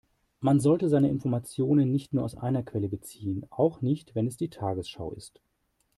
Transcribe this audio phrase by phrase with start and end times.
[0.39, 4.49] Man sollte seine Informationen nicht nur aus einer Quelle beziehen, auch nicht wenn es die
[4.49, 5.39] Tagesschau ist.